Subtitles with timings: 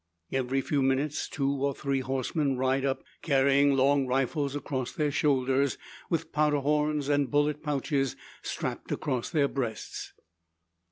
[0.31, 5.77] Every few minutes two or three horsemen ride up, carrying long rifles over their shoulders,
[6.09, 10.13] with powder horns and bullet pouches strapped across their breasts.